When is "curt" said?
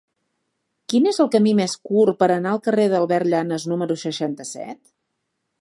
1.89-2.19